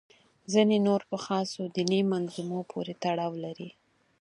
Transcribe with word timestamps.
ځینې 0.51 0.77
نور 0.87 1.01
په 1.09 1.17
خاصو 1.25 1.61
دیني 1.75 2.01
منظومو 2.11 2.59
پورې 2.71 2.93
تړاو 3.03 3.33
لري. 3.43 3.69